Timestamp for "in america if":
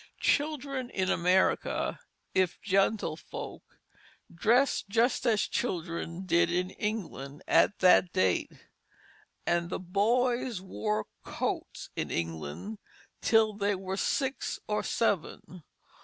0.89-2.59